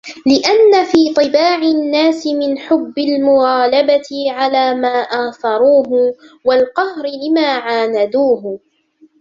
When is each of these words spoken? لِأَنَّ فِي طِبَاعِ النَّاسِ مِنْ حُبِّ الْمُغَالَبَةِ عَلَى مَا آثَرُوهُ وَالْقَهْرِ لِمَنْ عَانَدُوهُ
لِأَنَّ 0.27 0.83
فِي 0.85 1.13
طِبَاعِ 1.13 1.55
النَّاسِ 1.57 2.27
مِنْ 2.27 2.57
حُبِّ 2.57 2.93
الْمُغَالَبَةِ 2.99 4.07
عَلَى 4.31 4.75
مَا 4.75 4.97
آثَرُوهُ 5.01 6.13
وَالْقَهْرِ 6.45 7.03
لِمَنْ 7.27 7.43
عَانَدُوهُ 7.45 8.59